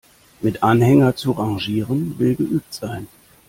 [0.41, 3.07] Mit Anhänger zu rangieren, will geübt sein.